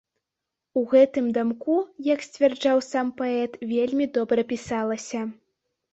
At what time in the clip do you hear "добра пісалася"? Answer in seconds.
4.17-5.21